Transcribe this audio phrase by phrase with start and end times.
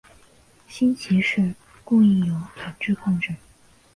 [0.67, 1.53] 新奇士
[1.83, 3.35] 供应有品质控制。